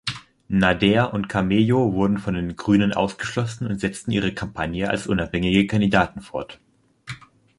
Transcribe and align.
Nader 0.47 1.13
und 1.13 1.29
Camejo 1.29 1.93
wurden 1.93 2.17
von 2.17 2.33
den 2.33 2.55
Grünen 2.55 2.91
ausgeschlossen 2.91 3.67
und 3.67 3.79
setzten 3.79 4.09
ihre 4.09 4.33
Kampagne 4.33 4.89
als 4.89 5.05
unabhängige 5.05 5.67
Kandidaten 5.67 6.21
fort. 6.21 6.59